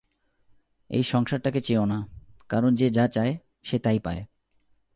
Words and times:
এই 0.89 1.03
সংসারটাকে 1.03 1.61
চেও 1.61 1.85
না, 1.85 2.07
কারণ 2.49 2.75
যে 2.75 2.89
যা 2.89 3.07
চায়, 3.07 3.37
সে 3.63 3.79
তাই 3.79 3.99
পায়। 3.99 4.25